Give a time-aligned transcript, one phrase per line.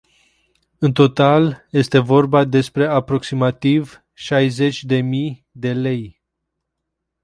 [0.79, 6.23] În total este vorba despre aproximativ șaizeci de mii de lei.